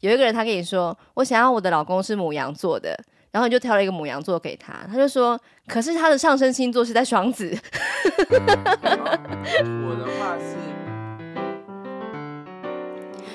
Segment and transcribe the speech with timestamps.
[0.00, 2.96] 有一个人他跟你说，我想要我的老公是母羊座的，
[3.32, 5.36] 然后你就挑了一个母羊座给他，他就说，
[5.66, 7.58] 可是他的上升星座是在双子。
[8.30, 8.36] 我
[9.98, 10.54] 的话是，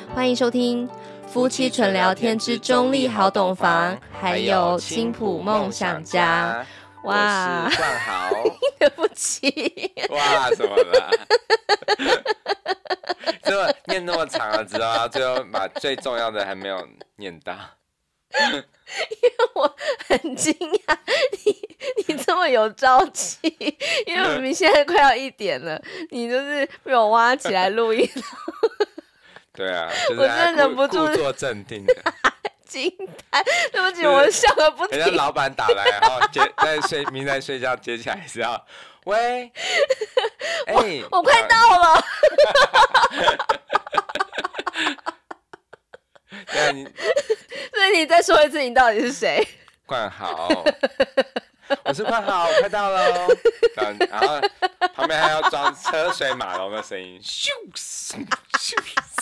[0.16, 0.88] 欢迎收听
[1.28, 6.66] 夫妻纯聊天之中立好懂房，还有青浦梦想家。
[7.04, 8.30] 哇，冠豪，
[8.80, 9.92] 对不起。
[10.10, 11.12] 哇，怎么了？
[13.54, 15.08] 这 么念那么长了，知道吗？
[15.08, 17.54] 最后把最重要的还没有念到。
[18.42, 18.66] 因为
[19.54, 19.76] 我
[20.08, 20.98] 很惊讶，
[21.46, 21.70] 你
[22.08, 23.38] 你这么有朝气，
[24.08, 25.80] 因为我们现在快要一点了，
[26.10, 28.10] 你就是被我挖起来录音。
[29.54, 31.96] 对啊， 就是、我真的忍不住故作镇定的。
[32.66, 32.92] 惊
[33.30, 34.98] 呆，对不起，我笑的不停。
[34.98, 38.66] 人家老板打来，然后接在睡，明在睡觉，接起来是要
[39.06, 39.52] 喂，
[40.66, 42.04] 哎、欸，我快到了。
[46.48, 46.84] 对啊，你，
[47.72, 49.48] 所以你再说一次，你到底是谁？
[49.86, 50.50] 冠豪，
[51.86, 53.28] 我是冠豪，快到了。
[54.10, 54.42] 然后
[54.96, 58.16] 旁边还要装车水马龙的声音，咻咻
[58.60, 58.76] 咻。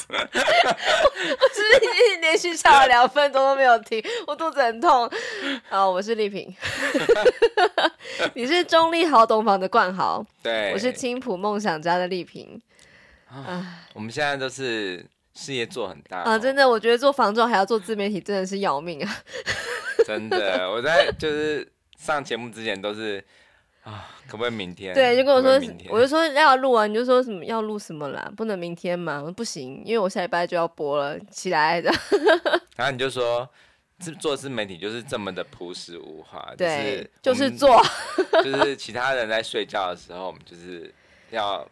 [0.10, 4.02] 我是不是已经连续唱了两分钟都没有停？
[4.28, 5.12] 我肚子很痛。
[5.68, 6.56] 好，我是丽萍。
[8.34, 10.26] 你是中立好懂房的冠豪。
[10.42, 12.62] 对，我是青浦梦想家的丽萍。
[13.30, 16.38] 啊，我们现在都是事业做很大啊！
[16.38, 19.18] 真的，我觉得做房仲还要做自媒体，真的是要命啊！
[20.06, 23.24] 真的，我在就是上节目之前都是。
[23.84, 24.94] 啊，可不可以明天？
[24.94, 25.60] 对，就跟我说，
[25.90, 29.18] 我就说要录啊，你就说什么要录什么啦，不能明天嘛？
[29.18, 31.92] 我说不行，因为我下礼拜就要播了，起来的。
[32.78, 33.50] 然后你就说，
[34.20, 37.84] 做自媒体就是这么的朴实无华，对，就是做，
[38.44, 40.94] 就是其他人在睡觉的时候，我们就是
[41.32, 41.68] 要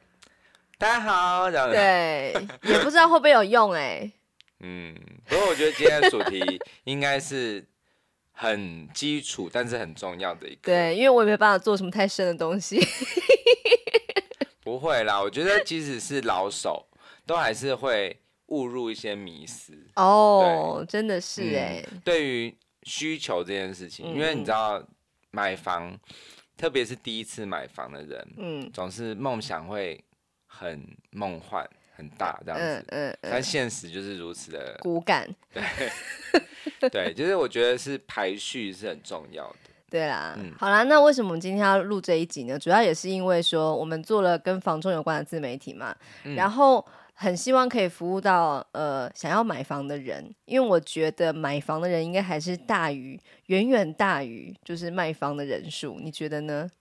[0.80, 4.12] 大家好，这样对，也不知道会不会有用哎、欸。
[4.62, 4.96] 嗯，
[5.28, 6.42] 不过我觉得今天的主题
[6.86, 7.64] 应该是。
[8.32, 10.62] 很基础，但是很重要的一个。
[10.62, 12.80] 对，因为我也没办法做什么太深的东西。
[14.64, 16.88] 不会啦，我觉得即使是老手，
[17.26, 19.74] 都还是会误入一些迷思。
[19.98, 22.02] 哦，真的是哎、嗯。
[22.06, 24.82] 对于需求这件事情，嗯、因为你知道，
[25.32, 26.00] 买房，
[26.56, 30.02] 特别是第一次买房的人，嗯，总是梦想会
[30.50, 31.66] 很梦幻。
[32.00, 35.28] 很大这样子，嗯但现实就是如此的骨感。
[36.80, 39.58] 对，对，就是我觉得是排序是很重要的。
[39.92, 42.58] 对啦，嗯、好啦，那为什么我们今天要录这一集呢？
[42.58, 45.94] 主要也是因为说我们做了跟房仲有关的自媒体嘛，
[46.24, 56.72] 嗯、然后很希望可以服务到呃想要买房的人，因为我觉得买房的人应该还是大于远远大于就是卖房的人数，你觉得呢？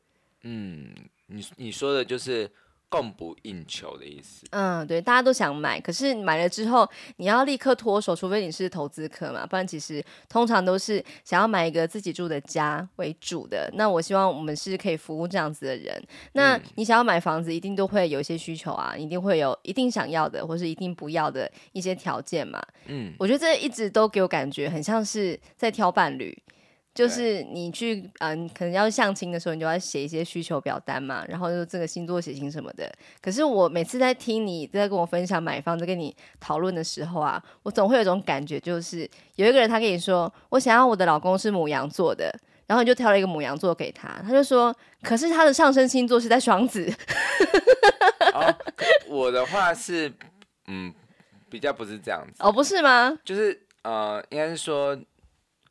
[0.43, 0.95] 嗯，
[1.27, 2.49] 你你说的就是。
[2.88, 4.47] 供不应求的意思。
[4.50, 13.71] 嗯，对，大家都想买，可是买了之后，你要立刻脱手，除非你是投资客嘛，不然其实通常都是想要买一个自己住的家为主的。
[13.75, 16.03] 那我希望我们是可以服务这样子的人。
[16.32, 22.62] 那你想要买房子，一定都会有一些需求啊，一定会有一定想要的，或是一定不要的一些条件嘛。
[22.87, 26.37] 嗯，我觉得这一直都给我感觉很像是在挑伴侣。
[26.98, 32.92] 就是你去，嗯、呃，可能要相亲的时候，你就要写一些需求表单嘛，然后就这个星座血型什么的。
[33.22, 42.36] 可是我每次在听你在跟我分享买房，在跟你讨论的时候啊，我总会有一种感觉，就是有一个人他跟你说，我想要我的老公是母羊座的，
[42.66, 46.92] 然后你就挑了一个母羊座给他，他就说，可是他的上升星座是在双子。
[48.34, 48.53] 哦，
[49.06, 50.12] 我的话是，
[50.66, 50.92] 嗯，
[51.48, 52.42] 比较不是这样子。
[52.42, 53.16] 哦，不是吗？
[53.25, 54.98] 就是，呃，应该是说。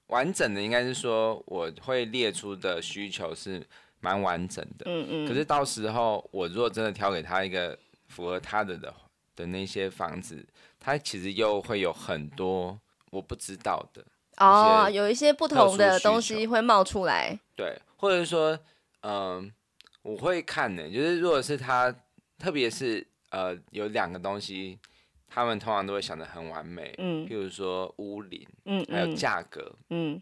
[0.07, 3.65] 完整的应该是说，我会列出的需求是
[3.99, 4.85] 蛮完整的。
[4.85, 5.27] 嗯嗯。
[5.27, 8.93] 可是到时候我如果真的挑给他一个符合他的的
[9.35, 10.45] 的那些房子，
[10.79, 12.79] 他其实又会有很多
[13.11, 14.03] 我不知道的。
[14.37, 17.37] 哦，有一些不同的东西会冒出来。
[17.55, 18.57] 对，或者说，
[19.01, 19.45] 嗯、呃，
[20.03, 21.93] 我会看呢，就是如果是他，
[22.37, 24.77] 特别是呃，有两个东西。
[25.27, 30.21] 他们通常都会想得很完美，嗯，譬如说屋龄，嗯，还有价格，嗯，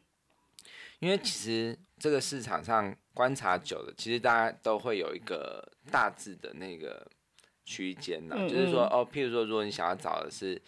[0.99, 7.07] 因为其实这个市场上观察久了，其实大家都会有一个大致的那个
[7.63, 10.61] 区间呢，就是说哦，譬如说，如果你想要找的是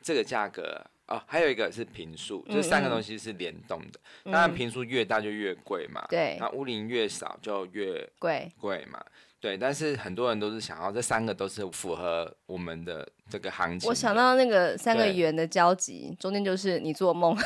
[0.00, 8.50] 这个价格，哦，还有一个是平数，这三个东西是联动的，当然平数越大就越贵嘛，对，那屋龄越少就越贵。
[8.58, 9.04] 贵嘛。
[9.42, 13.88] 对，但是很多人都是想要这三个都是符合我们的这个行情。
[13.88, 17.36] 我想到那个三个圆的交集，中间就是你做梦，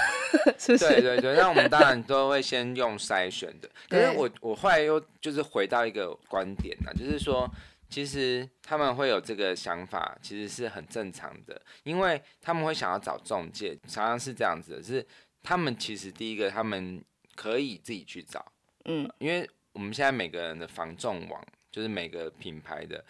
[0.58, 0.87] 是不是？
[0.87, 3.70] 对对对，那我们当然都会先用筛选的。
[3.88, 7.50] 可是我我后来又就是回到一个观点呢，就是说，
[7.88, 15.02] 其实他们会有这个想法，其实是很正常的，因为他们会想要找中介，常常是这样子的，是
[15.42, 17.02] 他们其实第一个他们
[17.34, 18.44] 可以自己去找，
[18.84, 21.42] 嗯，因为我们现在每个人的防重网，
[21.76, 23.05] 就是每个品牌的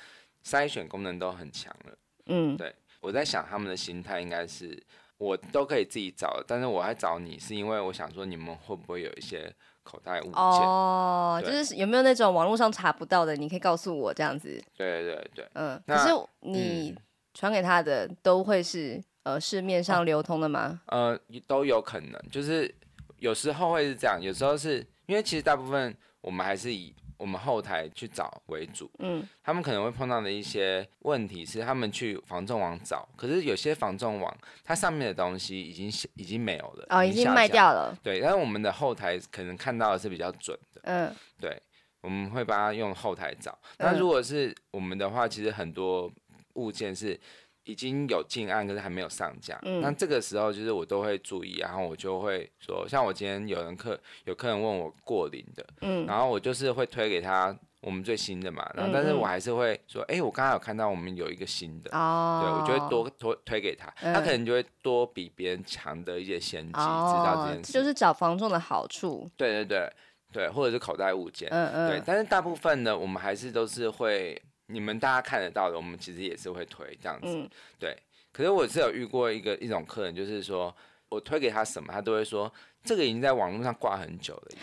[0.45, 4.83] 筛选功能都很强了，嗯，对，我在想他们的心态应该是。
[5.19, 9.51] 我都可以自己找，但是我还找你，是因为我想说你们会不会有一些
[9.83, 10.35] 口袋物件？
[10.35, 14.63] 哦，就是有没有那种网络上查不到的，你可以告诉我这样子。
[14.77, 15.83] 对对对，嗯。
[15.87, 16.11] 可是
[16.41, 16.95] 你
[17.33, 20.83] 传给他的都会是呃市面上流通的吗？
[20.89, 22.71] 呃，都有可能，就是
[23.19, 26.95] 有时候会是这样，有时候是因为其实大部分我们还是以。
[27.17, 41.61] 我们后台去找为主，嗯，他们可能会碰到的一些问题是，他们去房仲网找，可是有些房仲网它上面的东西已经已经没有了，哦，已经卖掉了，对，但是我们的后台可能看到的是比较准的，嗯，对，
[42.01, 46.11] 我们会帮他用后台找，那如果是我们的话，其实很多
[46.55, 47.19] 物件是。
[47.67, 49.59] 已经有进案，可是还没有上架。
[49.63, 69.29] 嗯，那这个时候就是我都会注意，然后我就会说，像我今天有人客有客人问我过零的，嗯，然后我就是会推给他我们最新的嘛，然后但是我还是会说，哎、嗯欸，我刚刚有看到我们有一个新的，哦，对，我就会多多推给他，嗯、他可能就会多比别人强的一些先机，哦、知道这件事，就是找房仲的好处。
[69.37, 69.93] 对对对
[70.33, 74.41] 对，或者是口袋物件，嗯嗯，对，但是大部分呢，我们还是都是会。
[74.67, 77.49] 你们大家看得到的，我们其实也是会推这样子，嗯、
[77.79, 77.97] 对。
[78.33, 80.75] 可是我是有遇过一个一种客人，就是说
[81.09, 82.53] 我推给他什么，他都会说
[82.85, 84.59] 这个已经在网络上挂很久了耶，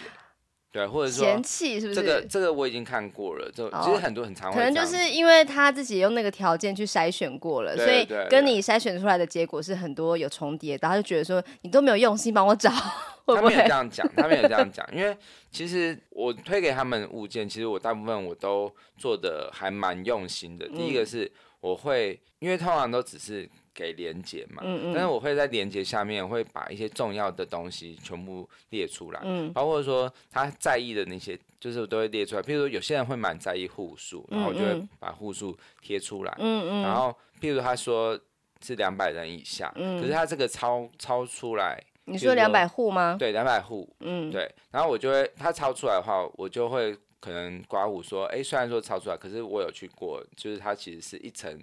[0.73, 2.01] 对，或者说嫌弃是不是？
[2.01, 12.71] 这个这个我已经看过了，就、哦、其实很多很常会，可能就是因为他自己用那个条件去筛选过了，所以跟你筛选出来的结果是很多有重叠，然后他就觉得说你都没有用心帮我找。
[13.25, 13.53] 会不会？
[13.53, 15.15] 他没有这样讲，他没有这样讲，因为
[15.49, 20.67] 其实我推给他们的物件，其实我大部分我都做的还蛮用心的。
[20.67, 21.31] 嗯、第一个是
[21.61, 32.41] 我会，因为通常都只是给连接嘛，嗯嗯，但是我会在连接下面会把一些重要的东西全部列出来，嗯，包括说他在意的那些，就是我都会列出来。
[32.41, 38.19] 譬如说有些人会蛮在意户数，然后我就会把户数贴出来，嗯嗯，然后譬如他说
[38.61, 41.81] 是两百人以下，嗯，可是他这个超超出来。
[42.05, 43.15] 你说两百户吗？
[43.17, 43.89] 对，两百户。
[44.01, 44.53] 嗯，对。
[44.71, 51.57] 然后我就会，他超出来的话，我就会可能刮胡说，哎，虽然说超出来，可是我有去过，就是它其实是一层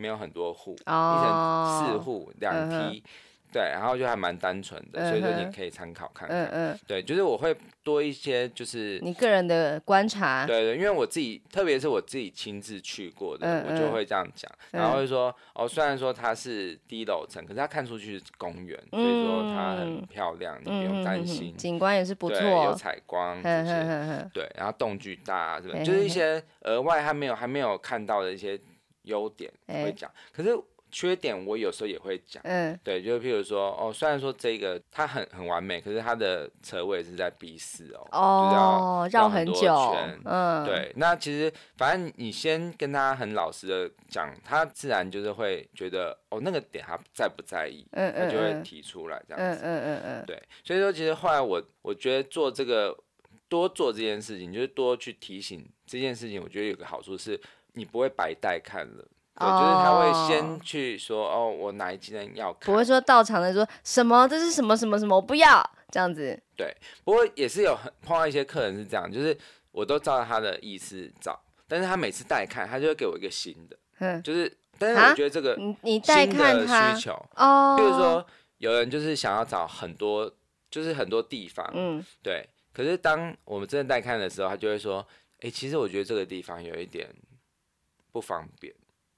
[0.00, 3.02] 没有很多户，哦、一层四户两梯。
[3.04, 3.10] 嗯
[3.52, 6.44] 对，然后就还蛮单纯的，所以说你可以参考看看。
[6.44, 6.78] 嗯嗯。
[6.86, 7.52] 对，就是我会
[7.82, 10.46] 多一些，就是你个人的观察。
[10.46, 14.48] 对对，因为我自己，特别是我自己亲自去过的，我就会这样讲。
[14.70, 21.52] 然后会说，哦，虽然说它是低楼层，可是它看出去是公园，所以说它很漂亮，你不用担心。
[21.56, 24.30] 景观也是不错，有采光这些。
[24.32, 25.76] 对，然后动距大，是吧？
[25.82, 28.56] 就是一些额外还没有还没有看到的一些
[29.10, 30.58] 优点会讲，可是。
[30.92, 52.98] 缺点我有时候也会讲，嗯，对，就譬如说，哦，虽然说这个它很很完美，可是它的车位是在 B 四哦，哦，绕很多圈，嗯，对，那其实反正你先跟他很老实的讲，他自然就是会觉得，哦，那个点他在不在意，嗯嗯，他就会提出来这样子，嗯嗯嗯嗯，对，所以说其实后来我我觉得做这个
[53.48, 57.40] 多做这件事情，就是多去提醒这件事情，我觉得有个好处是，
[57.74, 59.04] 你不会白带看了。
[59.34, 66.38] 对，就是他会先去说哦，我哪一间要看，不会说到场的说什么这是什么什么什么我不要这样子。
[66.54, 69.34] 对，不过也是有很碰到一些客人是这样，就是
[69.72, 78.26] 我都照他的意思找，但是他每次带看，他就会给我一个新的，嗯，就是，但是我觉得这个你带看的需求哦，比如说
[78.58, 80.30] 有人就是想要找很多，
[80.70, 85.00] 就是很多地方，嗯，对，可是当我们真的带看的时候，他就会说，
[85.36, 87.08] 哎、欸，其实我觉得这个地方有一点
[88.12, 88.74] 不方便。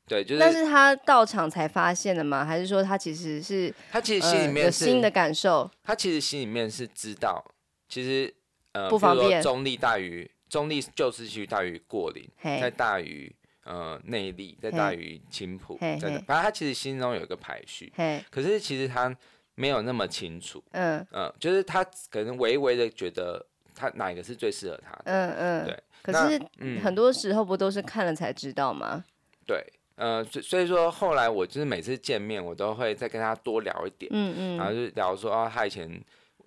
[0.07, 0.41] 对，就是。
[0.41, 2.45] 但是他到场才发现的吗？
[2.45, 5.71] 还是说他其实是他其实心里面是、呃、新的感受？
[5.83, 7.43] 他其实心里面是知道，
[7.89, 8.35] 其实
[8.73, 9.41] 呃，不方便。
[9.41, 13.35] 中立大于中立旧市区大于过岭，再大于
[13.65, 16.21] 呃内力，再大于青浦，真的。
[16.27, 17.93] 反正他其实心中有一个排序，
[18.29, 19.17] 可是其实他
[19.55, 20.63] 没有那么清楚。
[20.73, 25.03] 嗯嗯、呃，就是他可能微微的觉得他哪一个是最适合他的。
[25.05, 25.83] 嗯嗯，对。
[26.03, 26.41] 可是
[26.83, 29.05] 很多时候不都是看了才知道吗？
[29.47, 29.65] 对。
[29.95, 36.03] 呃，所所以说后来我就是每次见面，我都会再跟他多聊一点，嗯嗯，然后就聊说啊，他以前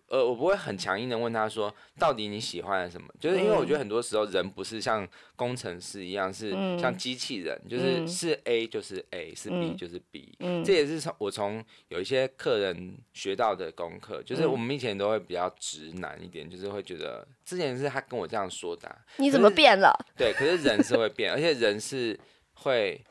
[0.08, 3.08] 呃，我不会很强硬的问他说，到底你喜欢什么？
[3.20, 10.36] 就是因为我觉得很多时候人不是像工程师一样，是像机器人，嗯、就是是 A 就是 A，是 B 就是 B。
[10.40, 19.92] 嗯，这也是从我从有一些客人学到的功课，就是我们以前都会比较直男一点，就是会觉得之前是他跟我这样说的、啊，你怎么变了？
[20.16, 22.20] 对，可是人是会变，而且人是
[22.54, 23.04] 会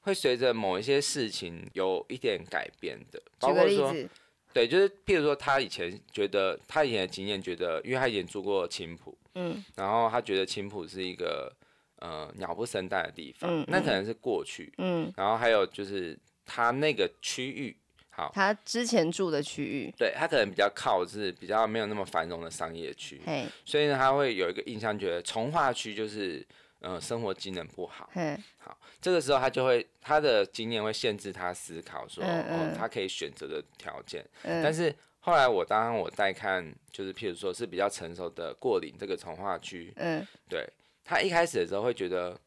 [0.00, 3.94] 会随着某一些事情有一点改变的，包括说。
[4.52, 11.52] 对，就是譬如说，他以前觉得他以前的经验，觉得因为他以前住过青浦，嗯，然后他觉得青浦是一个
[12.00, 17.76] 呃鸟不生蛋的地方，嗯，那可能是过去，嗯，然后还有就是他那个区域，
[18.10, 23.20] 好，他之前住的区域，对，他可能比较靠是比较没有那么繁荣的商业区，
[23.64, 26.46] 所以呢，他会有一个印象，觉得从化区就是。
[26.80, 28.08] 呃，生活机能不好，
[28.58, 34.24] 好，这个时候他就会他的经验会限制他思考说，嗯嗯、哦，他可以选择的条件。
[34.42, 40.68] 嗯、但是后来我当我带看，就是譬如说是比较成熟的过岭这个从化区，嗯，对，
[41.04, 42.38] 他一开始的时候会觉得。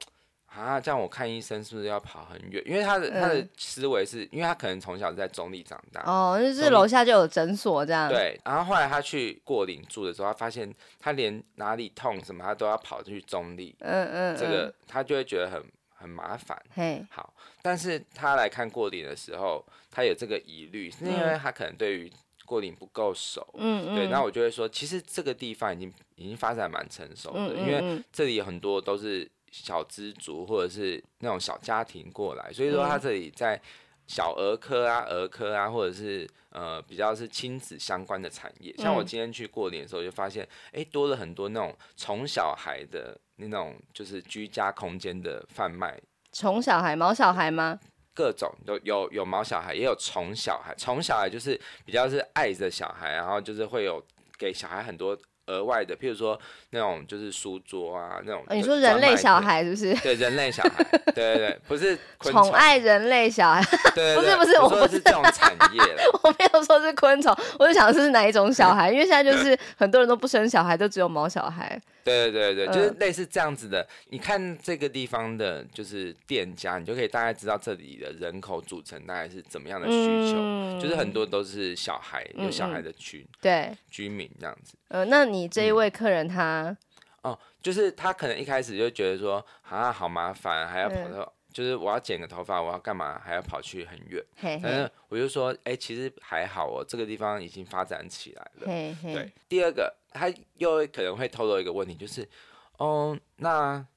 [0.54, 2.62] 啊，这样我看医生是不是要跑很远？
[2.66, 8.10] 因为他的、嗯、他的思维是，因为他可能从小在中立长大，哦，就是楼下就有诊所这样。
[8.10, 15.64] 对，然后后来他去过岭住的时候，他发现他连哪里痛什么，他都要跑去中立，嗯嗯，这个他就会觉得很
[15.96, 16.62] 很麻烦。
[16.76, 22.12] 嘿，好，但是他来看过岭的时候，他有这个疑虑，是因为他可能对于
[22.46, 29.32] 过岭不够熟，嗯嗯，对，那我就会说，其实这个地方已经已经发展蛮成熟的，嗯嗯嗯，因为这里有很多都是。
[29.52, 33.62] 小资族或者是那种小家庭过来，所以说他这里在
[34.08, 38.74] 小儿科啊、儿科啊，或者是呃比较是亲子相关的产业。
[38.78, 46.00] 像我今天去过年的时候，就发现哎、欸、多了很多那种宠小孩的那种就是居家空间的贩卖。
[46.32, 47.80] 宠小孩、毛小孩吗？
[48.14, 50.74] 各种都有，有毛小孩，也有宠小孩。
[50.76, 54.02] 宠小孩就是比较是爱着小孩，然后就是会有
[54.38, 55.18] 给小孩很多。
[55.48, 58.56] 额外的，譬如说那种就是书桌啊，那种、哦。
[58.56, 59.94] 你说人类小孩是不是？
[59.96, 60.84] 对，人类小孩，
[61.14, 63.62] 对对对，不是宠爱人类小孩，
[63.96, 65.82] 对，不是不是，我不是这种产业
[66.24, 71.80] 我没有说是昆虫，我就想是哪一种小孩，因为现在就是很多人都不生小孩，都只有毛小孩。
[72.04, 73.88] 对对对对，就是类似这样子的。
[74.10, 84.74] 你看这个地方的，就是店家，你就可以大概知道这里的人口组成大概是怎么样的需求，就是很多都是小孩，有小孩的群，对，居民这样子。
[84.88, 86.76] 呃，那你这一位客人他，
[87.22, 94.24] 哦，就是他可能一开始就觉得说，啊，好麻烦，还要跑到，就是我要剪个头发，我要干嘛，还要跑去很远。
[94.62, 98.66] 但是我就说，哎，其实还好哦，这个地方已经发展起来了。
[98.66, 99.96] 对，第二个。
[100.14, 102.28] 他又可能会透露一个问题，就是，
[102.76, 103.88] 哦，那，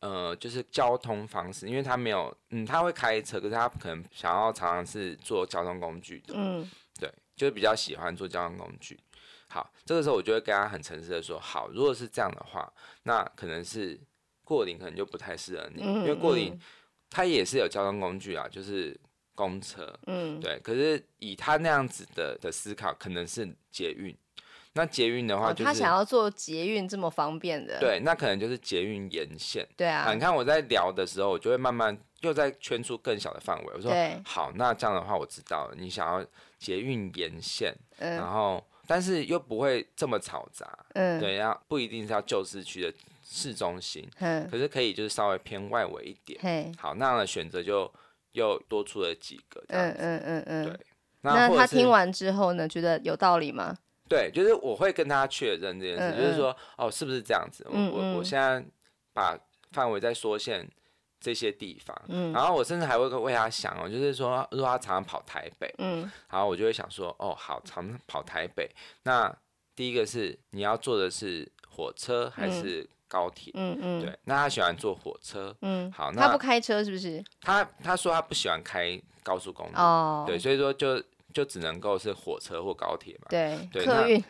[0.00, 6.68] 呃，就是交通方式，因为他没有，嗯，他会开车，可是他可能想要常常是坐交通工具的，嗯，
[6.98, 8.98] 对，就是比较喜欢坐交通工具。
[9.50, 13.98] 好，这个时候我就会跟他很诚实的说，好，如果是这样的话，那可能是
[14.44, 16.58] 过岭可能就不太适合你，因为过岭
[17.10, 18.98] 他也是有交通工具啊，就是
[19.34, 24.16] 公车，嗯，对，可是以他那样子的的思考，可能是捷运。
[24.74, 29.66] 那捷运的话，就是，他想要做捷运这么方便的，对，那可能就是捷运沿线。
[29.76, 33.74] 对啊，啊，你看我在聊的时候，我就会慢慢又在圈出更小的范围。
[33.74, 33.92] 我说，
[34.24, 36.24] 好，那这样的话我知道了，你想要
[36.56, 42.92] 捷运沿线，嗯，然后但是又不会这么嘈杂，嗯，对，要不一定是要旧市区的
[43.22, 47.88] 市中心，嗯，可是可以就是稍微偏外围一点，嗯，好，那样的选择就
[48.32, 50.80] 又多出了几个，嗯嗯嗯嗯，对。
[51.20, 53.78] 那，那他听完之后呢，觉得有道理吗？
[54.08, 57.64] 对，就是我会跟他确认这件事，嗯嗯就是说，哦，是不是这样子？
[57.70, 58.60] 我我我现在
[59.12, 59.38] 把
[59.70, 60.68] 范围再缩限
[61.20, 68.70] 这些地方，嗯，然后我甚至还会为他想哦，就是说，如果他常常跑台北，嗯，然后我就会想说，哦，好，常跑台北，
[69.02, 69.30] 那
[69.76, 73.52] 第一个是你要坐的是火车还是高铁？
[73.54, 77.22] 嗯嗯，对，那他喜欢坐火车，嗯，好，那他不开车是不是？
[77.40, 81.02] 他他说他不喜欢开高速公路，哦，对，所以说就。
[81.32, 83.26] 就只能够是火车或高铁嘛。
[83.28, 84.24] 对，对，客运，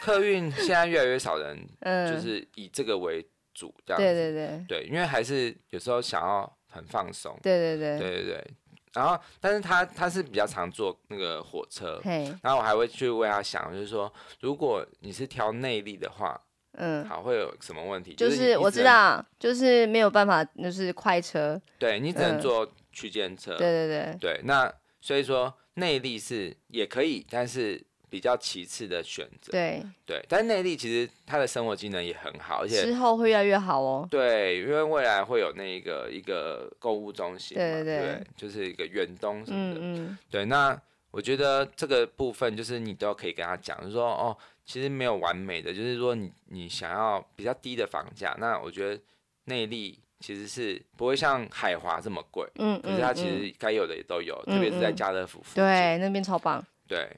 [0.00, 1.54] 客运现在越来越少人，
[2.10, 3.22] 就是以这个为
[3.56, 4.06] 主这样子。
[4.06, 4.64] 对对对。
[4.68, 7.36] 对，因为还是有时候想要很放松。
[7.42, 7.98] 对对对。
[7.98, 8.54] 对对对。
[8.92, 11.98] 然后，但是他他是比较常坐那个火车。
[12.42, 16.38] 然后我还会去为他想，就是说，如果你是挑内力的话，
[16.72, 18.14] 嗯，好，会有什么问题？
[18.14, 21.60] 就是我知道，就是没有办法，就是快车。
[21.78, 23.56] 对，你只能坐区间车。
[23.56, 24.16] 对对对。
[24.20, 25.52] 对，那所以说。
[25.78, 29.52] 内力是也可以，但是比较其次的选择。
[29.52, 34.06] 对对，但是内力其实他的生活技能也很好，而且之后会越来越好哦。
[34.10, 39.80] 对，因为未来会有那个一个购物中心嘛，对对就是一个远东什么的。
[39.80, 40.18] 嗯嗯。
[40.30, 49.00] 对，那我觉得这个部分就是你都可以跟他讲，就是说哦，其实没有完美的，就是说你你想要比较低的房价，那我觉得
[49.44, 57.08] 内力其实是不会像海华这么贵，嗯，可是它其实该有的也都有，嗯、特别是在家乐福附近，对，那边超棒，对。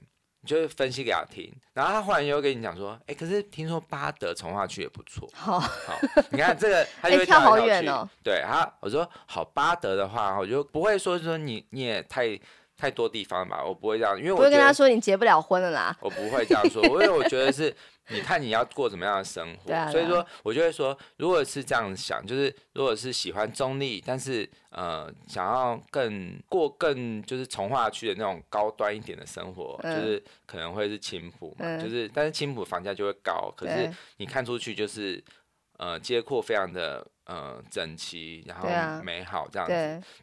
[0.47, 5.28] 就是分析给他听，然后他忽然又跟你讲说，哎、欸，可是听说巴德从化区也不错。
[5.35, 5.99] 好，好，
[6.30, 8.09] 你看这个， 他就会跳好远哦。
[8.23, 12.38] 对，他我说好巴德的话，我就不会说说你你也太
[12.76, 15.97] 太多地方吧，我不会这样，因为我不会跟他说你结不了婚了啦。
[16.00, 17.75] 我不会这样说，因为我觉得是。
[18.10, 35.22] 你看你要过什么样的生活，啊、所以说我就会说，如果是这样想，就是如果是喜欢中立，但是呃想要更过更就是从化区的那种高端一点的生活，嗯、就是可能会是青浦嘛，嗯、就是但是青浦房价就会高，可是你看出去就是
[35.76, 38.68] 呃街廓非常的呃整齐，然后
[39.04, 39.74] 美好这样子，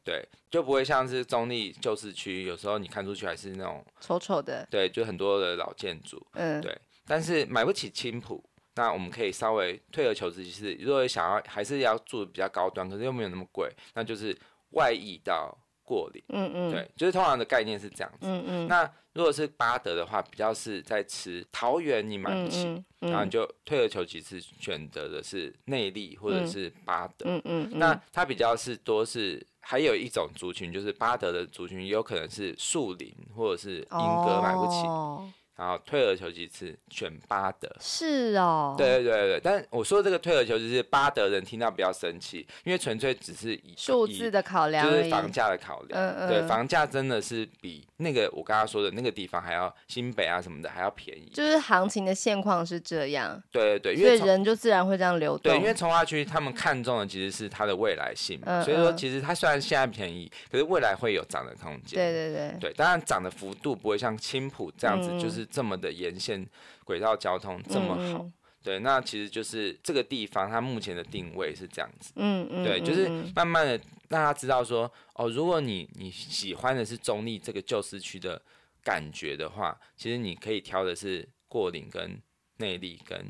[0.03, 6.75] 对，对，就不会像是中立旧市区，有时候你看出去还是那种丑丑的，对，就很多的老建筑，嗯，对。
[7.05, 8.43] 但是买不起青浦，
[8.75, 14.37] 那我们可以稍微退而求之，就是，如果想要还是要住的比较高端，可是又没有那么贵，那就是
[14.71, 16.23] 外溢到过岭。
[16.29, 18.27] 嗯嗯，对，就是通常的概念是这样子。
[18.27, 18.67] 嗯嗯。
[18.67, 27.25] 那如果是巴德的话，比较是在吃桃园，你买不起，嗯嗯、然后你就退而求其次，选择的是内坜或者是巴德。
[27.29, 27.79] 嗯嗯，嗯。
[27.79, 34.77] 那它比较是多是还有一种族群，就是巴德的族群，也有可能是树林或者是莺歌买不起。
[34.87, 37.69] 哦然后退而求其次，选巴德。
[37.79, 38.75] 是哦。
[38.77, 45.99] 对对对对，但我说这个退而求其次，巴德人听到不要生气，因为纯粹只是以数字的考量，就是房价的考量。
[46.01, 46.29] 嗯嗯。
[46.29, 51.31] 对，房价真的是比那个我刚刚说的那个地方还要新北啊什么的还要便宜。
[51.33, 53.41] 就是行情的现况是这样。
[53.51, 55.51] 对对对，因为所以人就自然会这样流动。
[55.51, 61.97] 对，因为从化区他们看中的其实是它的未来性，嗯、所以说其实它虽然现在便宜，可是未来会有涨的空间。
[61.97, 62.57] 对对对。
[62.59, 66.45] 对，当然涨的幅度不会像青浦这样子，就是这么的沿线
[66.83, 68.33] 轨道交通这么好，嗯、
[68.63, 78.41] 对，那其实就是这个地方它目前的定位是这样子，嗯嗯，对，就是慢慢的让他知道说，哦，如果你你喜欢的是中立这个旧市区的
[78.83, 82.19] 感觉的话，其实你可以挑的是过岭跟
[82.57, 83.25] 内力跟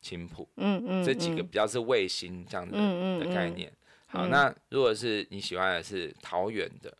[0.00, 2.76] 青埔，嗯嗯，这几个比较是卫星这样的
[3.18, 3.72] 的概念。
[4.06, 6.96] 好，那如果是你喜欢的是桃园的，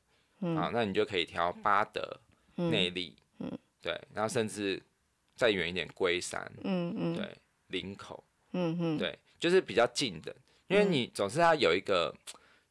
[0.54, 2.20] 好，那你就可以挑八德、
[2.56, 3.12] 内坜。
[3.84, 4.82] 对，然后甚至
[5.36, 7.36] 再远一点，龟山，嗯嗯，对，
[7.66, 10.34] 林口，嗯嗯，对，就是比较近的，
[10.68, 12.10] 因为你总是要有一个，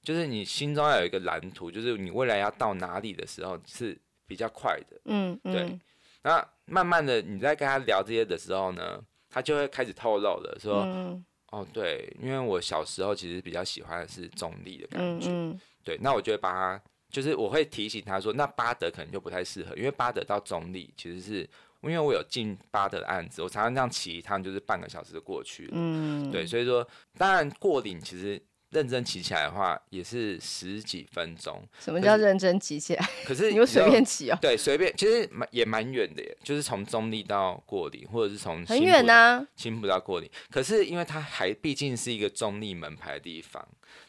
[0.01, 3.95] 就是你心中要有一个蓝图，就是你未来要到哪里的时候是
[4.25, 5.79] 比较快的，嗯嗯，对，
[6.23, 8.99] 那慢慢的你在跟他聊这些的时候呢，
[9.29, 15.51] 他就会开始透露了，说，嗯、哦对，因为我小时候其实比较喜欢的是中立的感觉，嗯。
[15.51, 16.83] 嗯，对，那我就会把他。
[17.13, 21.41] 就是我会提醒他说，那巴德可能就不太适合，因为巴德到中立其实是，
[21.83, 25.73] 因为我有进巴德的案子，我常常这样骑一趟就是半个小时就过去了。
[25.73, 28.41] 嗯，对，所以说当然过岭其实
[28.73, 31.61] 认真骑起来的话也是十几分钟。
[31.79, 33.09] 什么叫认真骑起来？
[33.25, 34.37] 可是你就随便骑哦。
[34.41, 40.29] 对，随便，其实蛮也蛮远的耶，就是从中立到过岭，或者是从很远呐，青浦到过岭。
[40.49, 43.65] 可是因为它还毕竟是一个中立门牌的地方，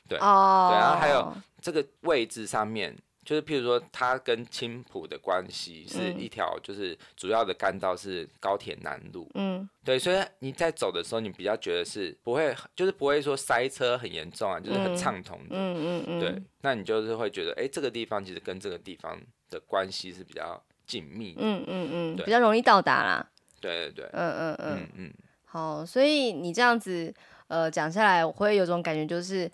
[0.09, 1.35] 对，哦、对，然后还有。
[1.65, 2.95] 这个位置上面，
[3.25, 9.29] 就是譬如说，它跟青浦的关系是一条，就是主要的干道是高铁南路。
[9.35, 15.57] 嗯，对，所以你在走的时候，你比较觉得是不会，就是不会说塞车很严重啊，就是很畅通的。
[15.57, 16.21] 嗯嗯嗯。
[16.21, 21.35] 对，那你就是会觉得，哎，这个地方其实跟这个地方的关系是比较紧密。
[21.39, 22.17] 嗯嗯嗯。
[22.17, 23.27] 比较容易到达啦。
[23.61, 24.11] 对对对。
[24.13, 24.89] 嗯嗯嗯嗯。
[24.97, 25.15] 嗯
[25.47, 27.15] 好，所以你这样子
[27.49, 29.51] 呃讲下来，我会有种感觉就是。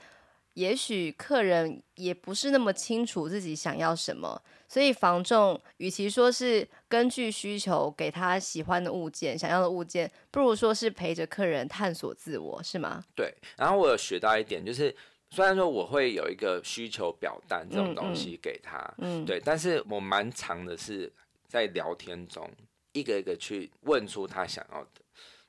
[0.55, 13.05] 也许客人也不是那么清楚自己想要什么，所以房仲与其说是根据需求给他喜欢的物件、想要的物件，不如说是陪着客人探索自我，是吗？
[13.15, 13.33] 对。
[13.57, 14.95] 然后我有学到一点，就是
[15.31, 21.11] 虽然说我会有一个需求表单这种东西给他，嗯，嗯对，但是我蛮长的是
[21.47, 22.49] 在聊天中
[22.93, 24.91] 一个一个去问出他想要的，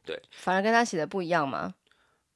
[0.06, 1.74] 对，反而跟他写的不一样吗？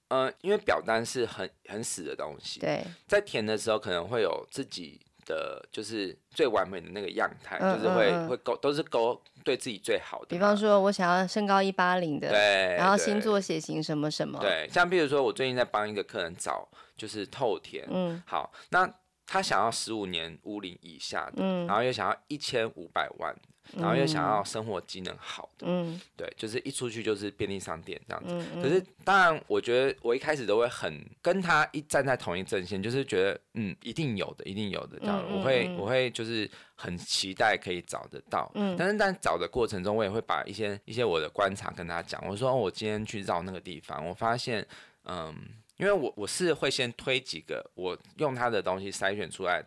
[0.10, 10.28] 嗯，因为表单是很很死的东西，对，在填的时候可能会有自己的就是最完美的那个样态，嗯、就是会、嗯、会勾都是勾对自己最好的。
[10.28, 18.88] 比方说，我想要身高一八零的，对，然后星座血型什么什么，对，像比如说我最近在帮一个客人找就是透甜，嗯，好，那
[19.26, 23.36] 他想要十五年屋龄以下的，嗯、然后又想要一千五百万。
[23.74, 28.32] 然后又想要生活机能好的，嗯，对，就是一出去就是便利商店这样子。
[28.32, 35.20] 嗯嗯、可是当然，我觉得我一开始都会很跟他一站在同一阵线，就是觉得嗯，一定有的，一定有的这样。
[35.28, 38.52] 嗯、我会我会就是很期待可以找得到。
[38.54, 42.24] 嗯，但是在找的过程中，我也会把一些一些我的观察跟他讲。
[42.28, 44.64] 我说、哦、我今天去绕那个地方，我发现
[45.06, 45.36] 嗯，
[45.78, 49.64] 因为我我是会先推几个，我用他的东西筛选出来。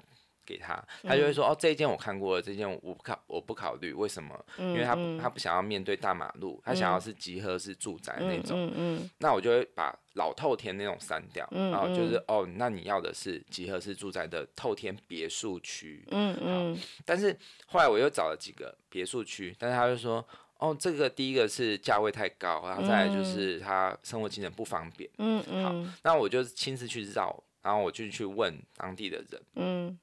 [0.49, 4.47] 给他，他就会说、嗯、哦，这一间我看过了，这件我不考，我不考虑，为什么？
[4.57, 8.73] 嗯、因为他他不想要面对大马路，他想要是集合式住宅那种。
[8.75, 16.03] 嗯那我就会把老透天那种删掉，嗯、然后就是哦，那你要的是集合式住宅的透天别墅区。
[16.13, 16.79] 嗯嗯。
[17.05, 20.27] 但是后来我又找了几个别墅区，但是他就说
[20.59, 25.09] 哦，这个第一个是价位太高，然后再来就是他生活机能不方便。
[25.19, 25.65] 嗯嗯。
[25.65, 29.43] 好，那我就亲自去绕，然后我就去问当地的人。
[29.55, 29.99] 嗯。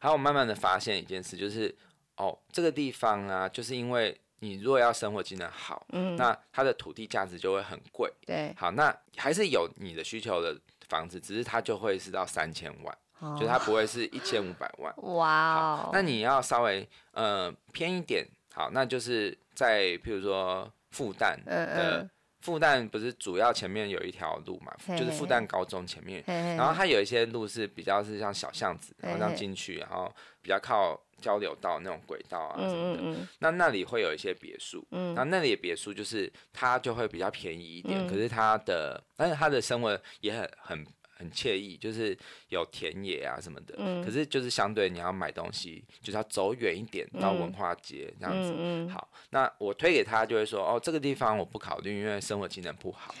[0.00, 1.74] 还有我慢慢的发现一件事，就是
[2.16, 10.54] 哦，这个地方啊，就是因为你如果要生活机能好，嗯，那它的土地价值就会很贵，对，好，那还是有你的需求的
[10.88, 22.08] 房子，只是它就会是到三千万，哦、就它不会是一千五百万，哇、哦，那你要稍微呃偏一点，好，那就是在譬如说复旦的。
[22.40, 33.28] 复旦不是主要前面有一条路嘛，就是复旦高中前面，然后它有一些路是比较是像小巷子，然后这样进去，然后比较靠交流道那种轨道啊什么的，嗯嗯。
[33.38, 40.86] 那那里会有一些别墅，嗯，那那里的别墅就是它就会比较便宜一点，嗯、可是它的，但是它的生活也很很。
[41.16, 42.16] 很惬意，就是
[42.48, 43.74] 有田野啊什么的。
[43.78, 48.52] 嗯、可是就是相对你要买东西，就是要走远一点到文化街这样子。
[48.56, 53.14] 嗯嗯、好，那我推给他就会说，哦，这个地方我不考虑，因为生活机能不好。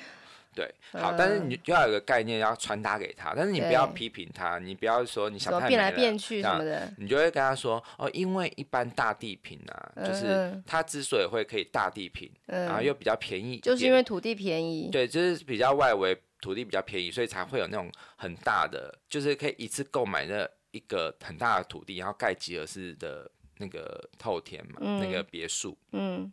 [0.56, 14.90] 对，好，但是你就要有个概念要传达给他，但是你不要批评他，你不要说你想太，变来变去什么的，你就会跟他说，哦，因为一般大地坪啊，嗯、就是它之所以会可以大地坪，嗯、然后又比较便宜，就是因为土地便宜。
[14.92, 16.16] 对，就是比较外围。
[16.44, 25.74] 土地比较便宜，所以才会有那种很大的，就是可以一次购买那一个很大的土地，然后盖吉尔式的那个透天嘛，嗯、那个别墅。
[25.92, 26.30] 嗯。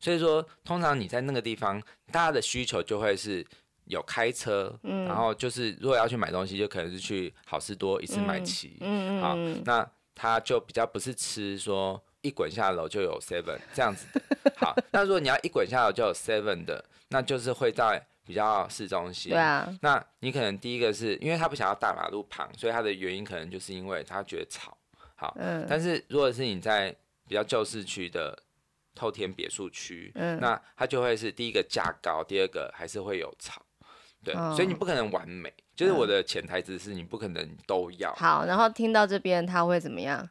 [0.00, 3.46] 所以说，通常你在那个地方，大家的需求就会是
[3.84, 8.78] 有开车，嗯、然后就是如果要去买东西，就可能是去好事多一次买齐。
[8.80, 9.22] 嗯。
[9.22, 14.20] 好，那他就比较不是吃说一滚下楼就有 seven 这样子的。
[14.56, 18.04] 好，那如果你要一滚下楼就有 seven 的，那就是会在。
[18.26, 24.76] 比较市中心，对啊，那你可能第一个是因为他不想要大马路旁，所以他的原因可能就是因为他觉得吵，
[25.14, 26.94] 好，嗯，但是如果是你在
[27.28, 28.36] 比较旧市区的
[28.94, 33.60] 透天别墅区，嗯，那他就会是第一个价高，第二个还是会有吵，
[34.24, 38.14] 对，哦，所以你不可能完美，就是我的潜台词是你不可能都要。
[38.14, 40.26] 好，然后听到这边他会怎么样？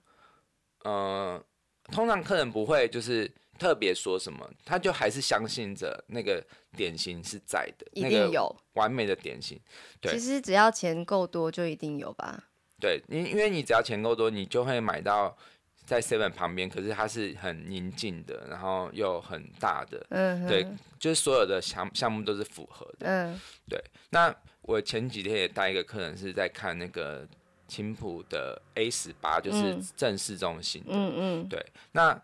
[0.84, 1.44] 嗯，呃，
[1.92, 3.32] 通常客人不会就是。
[3.60, 6.44] 特别说什么，他就还是相信着那个
[6.76, 9.60] 点心是在的，一定有完美的点心。
[10.02, 12.44] 对，其实只要钱够多，就一定有吧。
[12.80, 15.38] 对，因因为你只要钱够多，你就会买到
[15.86, 20.06] 在 Seven 旁边，可是它是很宁静的，然后又很大的。
[20.10, 20.68] 嗯，对，
[21.00, 23.08] 就是所有的项项目都是符合的。
[23.08, 23.40] 嗯，
[23.70, 23.82] 对。
[24.10, 27.26] 那我前几天也带一个客人是在看那个
[27.68, 30.90] 青浦的 A 十八，就是正市中心的。
[30.92, 32.20] 嗯嗯，对，那。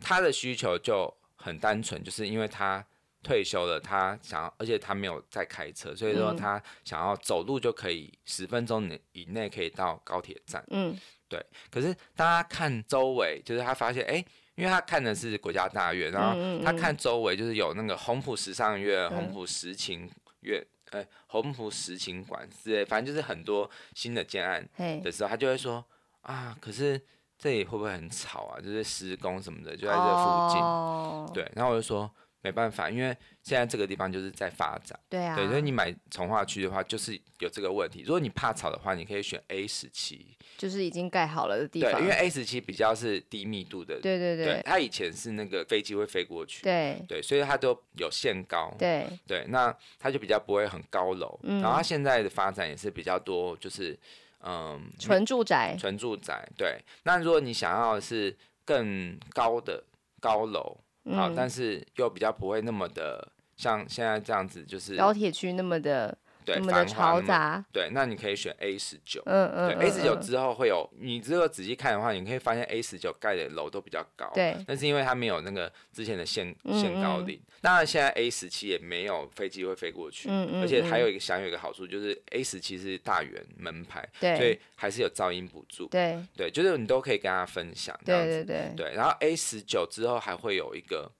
[0.00, 2.84] 他的需求就很单纯，就是因为他
[3.22, 10.64] 退休了，他想要，而且他没有在开车，所以说他想要走路就可以十分钟以内可以到高铁站。
[10.70, 10.96] 嗯，
[11.28, 11.44] 对。
[11.70, 20.08] 可是当他看周围，就是他发现，哎、欸，因为他看的是国家大院，然后他看周围就是有那个红埔时尚院、红埔实情
[20.40, 24.66] 院、呃，红埔实情馆之类，反正就是很多新的建案
[25.02, 25.84] 的时候，他就会说
[26.20, 27.04] 啊，可是。
[27.38, 28.60] 这里会不会很吵啊？
[28.60, 30.60] 就是施工什么的，就在这附近。
[30.60, 31.32] Oh.
[31.32, 32.10] 对，然后我就说
[32.42, 34.98] 没办法，因为现在这个地方就是在发展。
[35.08, 35.36] 对啊。
[35.36, 38.02] 对，所以你买从化区的话，就是有这个问题。
[38.02, 41.92] 如果你怕吵的话，你可以选 A 十七，就是已经盖好了的地方。
[41.92, 44.00] 对，因为 A 十七比较是低密度的。
[44.00, 44.44] 对对对。
[44.44, 46.64] 对，它以前是那个飞机会飞过去。
[46.64, 47.00] 对。
[47.06, 48.74] 对，所以它都有限高。
[48.76, 49.06] 对。
[49.28, 51.38] 对，那它就比较不会很高楼。
[51.44, 51.62] 嗯。
[51.62, 53.96] 然后它现在的发展也是比较多，就是。
[54.40, 56.80] 嗯，纯住宅，纯住宅，对。
[57.02, 59.82] 那如果你想要的是更高的
[60.20, 66.16] 高楼，嗯、好，但是又比较不会那么的像现在这样子，就是高铁区那么的
[66.48, 77.38] 对，我们的嘈杂，对，那你可以选 A 十九，嗯嗯，对，A 十九之后会有，你如果仔细看的话，你可以发现 A 十九盖的楼都比较高，对，那是因为它没有那个之前的限限高令。
[77.60, 91.10] 当然现在 A 十七也没有飞机会飞过去，嗯嗯，而且还有一个享有一个好处就是 A 十七是大圆门牌，对，所以还是有噪音补助，对，对，就是你都可以跟他分享，对对对，对，然后 A 十九之后还会有一个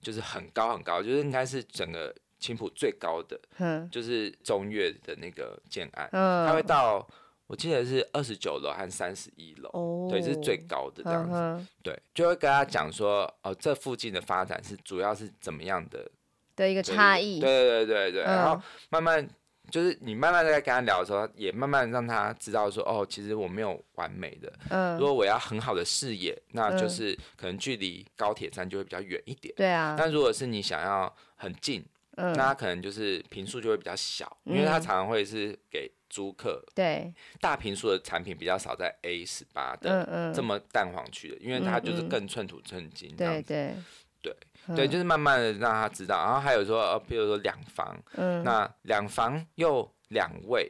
[0.00, 2.14] 就是很高很高，就是应该是整个。
[2.38, 7.06] 青浦最高的，嗯，就是中越的那个建案，嗯，它会到，
[7.46, 16.08] 我记得是二十九楼和三十一楼，哦，对，这是最高的这样子，嗯、对，就会跟他讲说，哦，这附近的发展是主要是怎么样的
[16.54, 19.28] 的一个差异，对对对对对，嗯、然后慢慢
[19.70, 31.84] 就是你慢慢在跟他聊的时候，也慢慢让他知道说，哦，其实我没有完美的，嗯，如果我要很好的视野，那就是可能距离高铁站就会比较远一点，对啊，但如果是你想要很近。
[32.18, 36.60] 嗯、那他可能就是平数就会比较小，嗯、因为他常常会是给租客。
[36.74, 43.42] 对，大平数的产品比较少在 A 十八的这么蛋黄区的，因为它就是更寸土寸金这样子。
[43.42, 43.76] 对对
[44.20, 46.16] 对、嗯、对，就是慢慢的让他知道。
[46.24, 50.68] 然后还有说，呃，比如说两房，嗯、那两房又两位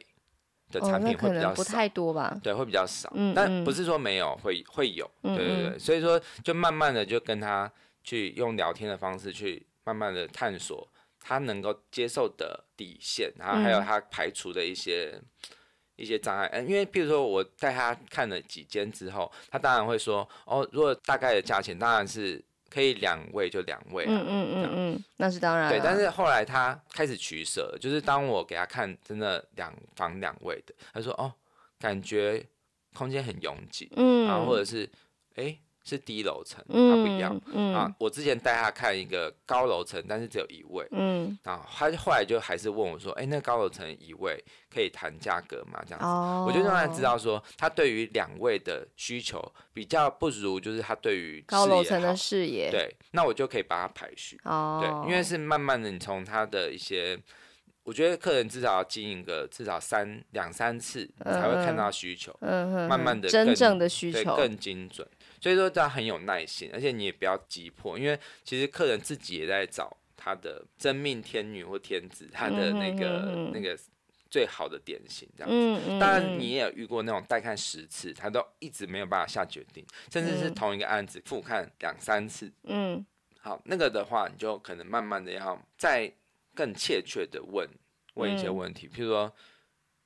[0.71, 2.39] 的产品会比较少，哦、不太多吧？
[2.43, 3.11] 对，会比较少。
[3.35, 5.09] 但不是说没有，会会有。
[5.23, 7.71] 对对对，嗯、所以说就慢慢的就跟他
[8.03, 10.87] 去用聊天的方式去慢慢的探索。
[11.19, 15.23] 他能够接受的底线，然后还有他排除的一些、嗯、
[15.95, 16.47] 一些障碍。
[16.53, 25.69] 嗯，因为譬如说我带他看了几间之后，他当然会说，哦，如果大概的价钱当然是可以两位就两位，嗯嗯嗯嗯，那是当然。
[25.69, 31.33] 对，但是后来他开始取舍，就是当我给他看真的两房两卫的，他说，哦，
[31.79, 32.45] 感觉
[32.93, 34.89] 空间很拥挤，嗯，然后或者是，
[35.35, 35.59] 哎、欸。
[35.89, 37.91] 是低楼层，它不一样嗯、啊。
[37.97, 40.87] 我之前带他看一个高楼层，但是只有一位。
[40.91, 49.41] 嗯，啊，他后来就还是问我说：“哎、欸，那高楼层一位可以谈价格吗？”这样子，哦、我就让他知道说，他对于两位的需求
[49.73, 52.69] 比较不如，就是他对于高楼层的视野。
[52.69, 54.39] 对，那我就可以把它排序。
[54.43, 57.17] 哦，对，因为是慢慢的，你从他的一些，
[57.83, 62.35] 我觉得客人至少要经营个至少三两三次，才会看到需求。
[62.41, 65.07] 嗯哼，慢慢的真正的需求更精准。
[65.41, 73.77] 所以说这样很有耐心，而且你也不要急迫，因为其实客人自己也在找他的真命天女或天子，他的那个、那个
[74.29, 75.99] 最好的典型这样子。
[75.99, 82.51] 当然你也有遇过那种带看十次，他都一直没有办法下决定，甚至是同一个案子复看两三次。
[82.63, 83.05] 嗯，
[83.39, 86.11] 好，那个的话你就可能慢慢的要再
[86.53, 87.67] 更切确的问
[88.15, 89.33] 问一些问题，嗯、譬如说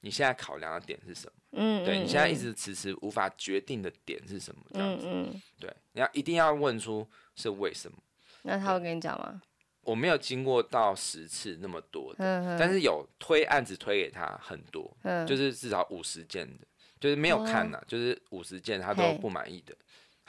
[0.02, 1.34] 你现在考量的点是什么？
[1.54, 4.62] 嗯，对，你现在一直迟迟无法决定的点是什么？
[4.74, 7.98] 这样子，嗯嗯、对，你要一定要问出是为什么。
[8.42, 9.42] 那他会跟你讲吗？
[9.82, 16.66] 我没有经过到十次那么多的，但是有推案子推给他很多，嗯、就是至少五十件的，
[17.00, 19.76] 就是没有看呐，哦、就是五十件他都不满意的。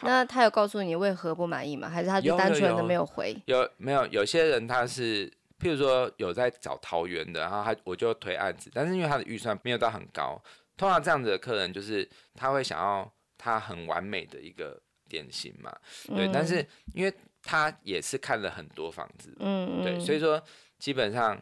[0.02, 1.88] 那他有告诉你为何不满意吗？
[1.88, 3.34] 还是他就单纯的没有回？
[3.46, 4.04] 有没有？
[4.08, 10.42] 有些人他是，譬如说有在找桃园的，然后他我就推案子，但是因为他的预算没有到很高。
[10.76, 15.70] 通常这样子的客人就是他会想要他很完美的一个典型嘛，
[16.06, 20.42] 对，嗯、但是因为他也是看了很多房子，嗯，对，所以说
[20.78, 21.40] 基本上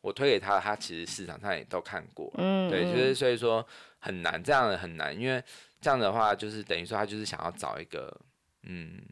[0.00, 3.66] 我推给他，他其实市场上也都看过，嗯，对，就是所以说
[3.98, 5.42] 很难，这样的很难，因为
[5.80, 8.18] 这样的话就是等于说他就是想要找一个
[8.62, 9.02] 嗯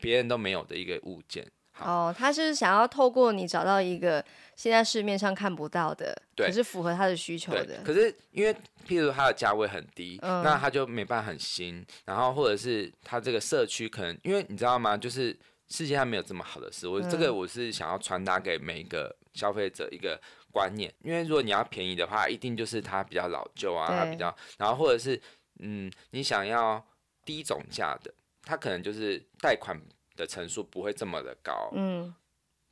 [0.00, 1.50] 别人都没有的一个物件。
[1.80, 4.24] 哦，他是想要透过你找到一个
[4.56, 7.80] 现在市面上看不到的，对可是符合他的需求的。
[7.84, 8.52] 可是因为
[8.86, 11.84] 譬如他的价位很低，嗯、那他就没办法很新。
[12.04, 14.96] 然后或者是他这个社区可能，因为你知道吗？
[14.96, 15.36] 就是
[15.68, 16.88] 世界上没有这么好的事。
[16.88, 20.20] 我、嗯、这个我是想要传达给每一个消费者一个
[20.52, 25.20] 观念，因为如果你要便宜的话，一定就是它比较老旧啊，它比较，然后或者是
[25.60, 26.84] 嗯，你想要
[27.24, 28.12] 低总价的，
[28.42, 29.80] 它可能就是贷款。
[30.18, 32.14] 的层数不会这么的高，嗯，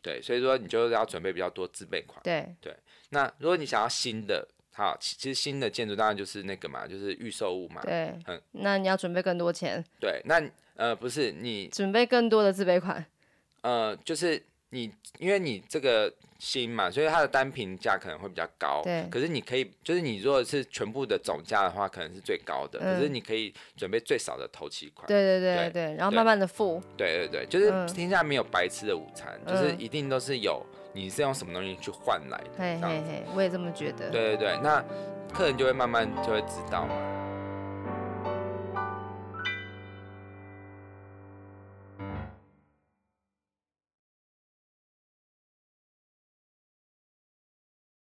[0.03, 2.77] 对，所以说你就是要准备比较多自备款，对对。
[3.11, 10.43] 那如果你想要新的，好，其实新的建筑当然就是那个嘛，就是预售物嘛，对，嗯，那你要准备更多钱，对，那
[10.75, 13.07] 呃不是你准备更多的自备款，
[13.63, 16.13] 呃，就是你因为你这个。
[16.39, 18.83] 新嘛，所以它的单品价可能会比较高。
[18.85, 19.07] 对。
[19.11, 22.79] 可是你可以，就是你如果是全部的总价的话，可能是最高的。
[22.83, 25.07] 嗯、可是你可以准备最少的头期款。
[25.07, 25.71] 对对对对。
[25.71, 26.83] 对，然后慢慢的付。
[26.97, 32.51] 对对对，就是天下没有白吃的午餐，嗯、就是一定都是有，你是用什么东西去换来的。
[32.59, 34.11] 嘿嘿嘿，我也这么觉得。
[34.11, 34.85] 对对对，那
[35.33, 36.95] 客人就会慢慢就会知道嘛。